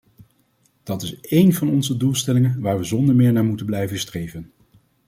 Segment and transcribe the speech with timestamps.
[0.83, 4.51] Dat is één van onze doelstellingen waar we zonder meer naar moeten blijven streven.